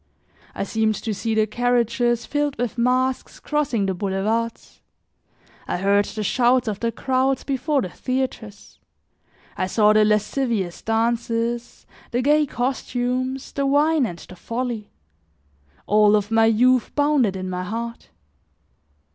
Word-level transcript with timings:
I 0.55 0.63
seemed 0.63 0.95
to 0.95 1.13
see 1.13 1.35
the 1.35 1.45
carriages 1.45 2.25
filled 2.25 2.57
with 2.57 2.75
masks 2.75 3.39
crossing 3.39 3.85
the 3.85 3.93
boulevards. 3.93 4.81
I 5.67 5.77
heard 5.77 6.05
the 6.05 6.23
shouts 6.23 6.67
of 6.67 6.79
the 6.79 6.91
crowds 6.91 7.43
before 7.43 7.83
the 7.83 7.89
theaters; 7.89 8.79
I 9.55 9.67
saw 9.67 9.93
the 9.93 10.03
lascivious 10.03 10.81
dances, 10.81 11.85
the 12.09 12.23
gay 12.23 12.47
costumes, 12.47 13.51
the 13.51 13.67
wine 13.67 14.07
and 14.07 14.17
the 14.17 14.35
folly; 14.35 14.89
all 15.85 16.15
of 16.15 16.31
my 16.31 16.45
youth 16.47 16.95
bounded 16.95 17.35
in 17.35 17.47
my 17.47 17.61
heart. 17.63 18.09